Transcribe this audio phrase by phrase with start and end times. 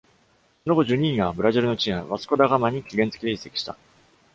[0.63, 3.77] その後、ジュニーニョはブラジルのチーム、ヴァスコ・ダ・ガマに期限付きで移籍した。